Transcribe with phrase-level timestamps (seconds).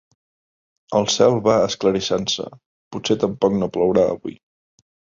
[0.99, 2.49] El cel va esclarissant-se:
[2.97, 4.39] potser tampoc no plourà avui.